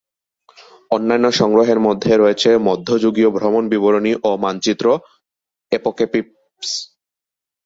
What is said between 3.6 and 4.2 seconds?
বিবরণী